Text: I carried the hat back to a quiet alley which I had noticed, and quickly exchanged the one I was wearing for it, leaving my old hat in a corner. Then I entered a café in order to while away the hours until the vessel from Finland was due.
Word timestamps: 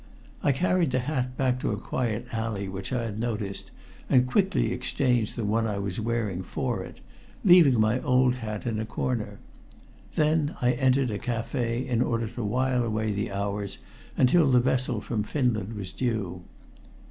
I 0.41 0.51
carried 0.51 0.89
the 0.89 0.97
hat 0.97 1.37
back 1.37 1.59
to 1.59 1.69
a 1.73 1.77
quiet 1.79 2.25
alley 2.31 2.67
which 2.67 2.91
I 2.91 3.03
had 3.03 3.19
noticed, 3.19 3.69
and 4.09 4.25
quickly 4.25 4.71
exchanged 4.73 5.35
the 5.35 5.45
one 5.45 5.67
I 5.67 5.77
was 5.77 5.99
wearing 5.99 6.41
for 6.41 6.83
it, 6.83 7.01
leaving 7.45 7.79
my 7.79 8.01
old 8.01 8.37
hat 8.37 8.65
in 8.65 8.79
a 8.79 8.85
corner. 8.87 9.37
Then 10.15 10.55
I 10.59 10.71
entered 10.71 11.11
a 11.11 11.19
café 11.19 11.85
in 11.85 12.01
order 12.01 12.27
to 12.29 12.43
while 12.43 12.83
away 12.83 13.11
the 13.11 13.31
hours 13.31 13.77
until 14.17 14.49
the 14.49 14.59
vessel 14.59 15.01
from 15.01 15.21
Finland 15.21 15.73
was 15.73 15.91
due. 15.91 16.41